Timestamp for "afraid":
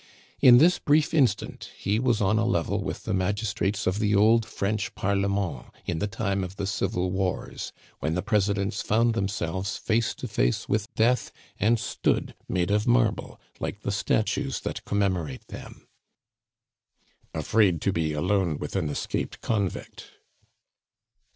17.35-17.79